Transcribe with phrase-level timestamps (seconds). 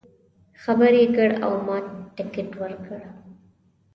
[0.63, 1.77] خبر یې کړ او ما
[2.15, 3.01] ټکټ ورکړ.